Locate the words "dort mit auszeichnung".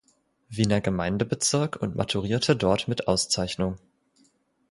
2.55-3.75